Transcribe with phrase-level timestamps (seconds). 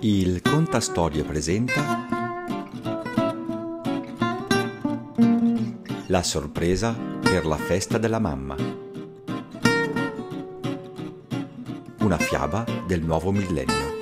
[0.00, 2.06] Il Contastorie presenta
[6.06, 8.54] La sorpresa per la festa della mamma.
[11.98, 13.96] Una fiaba del nuovo millennio.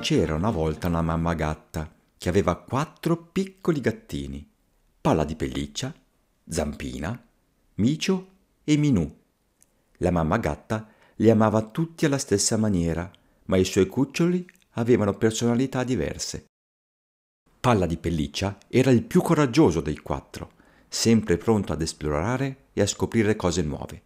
[0.00, 4.48] C'era una volta una mamma gatta che aveva quattro piccoli gattini,
[5.02, 5.92] Palla di pelliccia,
[6.48, 7.24] Zampina,
[7.76, 8.28] Micio
[8.64, 9.10] e Minù.
[9.98, 13.08] La mamma gatta li amava tutti alla stessa maniera,
[13.44, 16.46] ma i suoi cuccioli avevano personalità diverse.
[17.60, 20.52] Palla di pelliccia era il più coraggioso dei quattro,
[20.88, 24.02] sempre pronto ad esplorare e a scoprire cose nuove.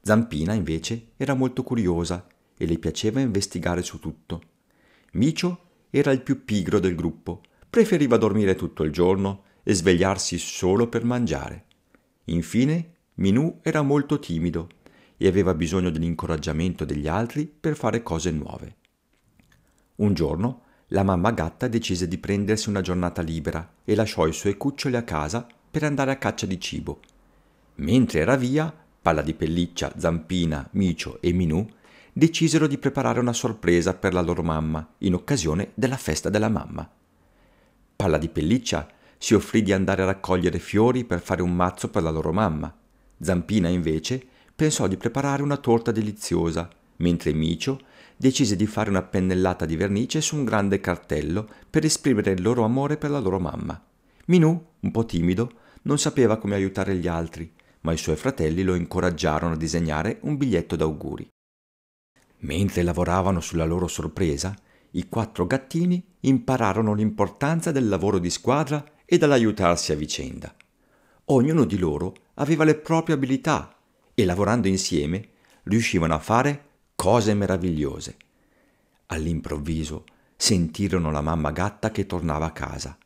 [0.00, 2.24] Zampina, invece, era molto curiosa
[2.56, 4.42] e le piaceva investigare su tutto.
[5.12, 10.86] Micio era il più pigro del gruppo, preferiva dormire tutto il giorno e svegliarsi solo
[10.88, 11.64] per mangiare.
[12.26, 14.68] Infine, Minù era molto timido
[15.16, 18.76] e aveva bisogno dell'incoraggiamento degli altri per fare cose nuove.
[19.96, 24.56] Un giorno la mamma gatta decise di prendersi una giornata libera e lasciò i suoi
[24.56, 27.00] cuccioli a casa per andare a caccia di cibo.
[27.76, 31.66] Mentre era via, Palla di Pelliccia, Zampina, Micio e Minù
[32.12, 36.88] decisero di preparare una sorpresa per la loro mamma in occasione della festa della mamma.
[37.96, 38.88] Palla di Pelliccia
[39.24, 42.70] si offrì di andare a raccogliere fiori per fare un mazzo per la loro mamma.
[43.18, 44.22] Zampina invece
[44.54, 47.80] pensò di preparare una torta deliziosa, mentre Micio
[48.18, 52.64] decise di fare una pennellata di vernice su un grande cartello per esprimere il loro
[52.64, 53.82] amore per la loro mamma.
[54.26, 55.52] Minù, un po' timido,
[55.84, 57.50] non sapeva come aiutare gli altri,
[57.80, 61.26] ma i suoi fratelli lo incoraggiarono a disegnare un biglietto d'auguri.
[62.40, 64.54] Mentre lavoravano sulla loro sorpresa,
[64.90, 70.54] i quattro gattini impararono l'importanza del lavoro di squadra e dall'aiutarsi a vicenda.
[71.26, 73.76] Ognuno di loro aveva le proprie abilità
[74.14, 75.28] e lavorando insieme
[75.64, 78.16] riuscivano a fare cose meravigliose.
[79.06, 80.04] All'improvviso
[80.36, 82.96] sentirono la mamma gatta che tornava a casa.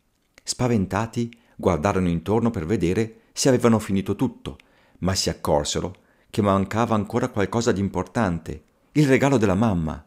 [0.43, 4.57] Spaventati guardarono intorno per vedere se avevano finito tutto,
[4.99, 5.95] ma si accorsero
[6.31, 10.05] che mancava ancora qualcosa di importante, il regalo della mamma.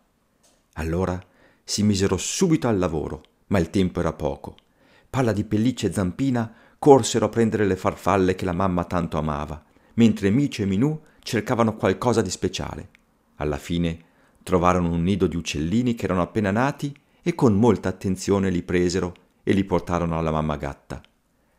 [0.74, 1.20] Allora
[1.64, 4.56] si misero subito al lavoro, ma il tempo era poco.
[5.12, 6.50] Palla di pelliccia e zampina
[6.80, 9.62] corsero a prendere le farfalle che la mamma tanto amava,
[9.96, 12.90] mentre Micio e Minù cercavano qualcosa di speciale.
[13.36, 14.00] Alla fine
[14.42, 19.14] trovarono un nido di uccellini che erano appena nati e con molta attenzione li presero
[19.44, 21.02] e li portarono alla mamma gatta.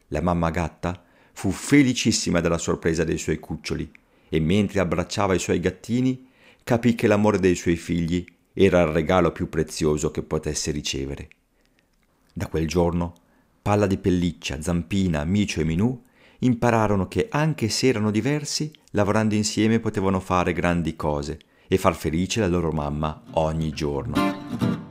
[0.08, 3.92] La mamma gatta fu felicissima della sorpresa dei suoi cuccioli
[4.30, 6.26] e mentre abbracciava i suoi gattini
[6.64, 8.24] capì che l'amore dei suoi figli
[8.54, 11.28] era il regalo più prezioso che potesse ricevere.
[12.32, 13.12] Da quel giorno
[13.62, 16.02] Palla di Pelliccia, Zampina, Micio e Minù
[16.40, 22.40] impararono che anche se erano diversi, lavorando insieme potevano fare grandi cose e far felice
[22.40, 24.81] la loro mamma ogni giorno.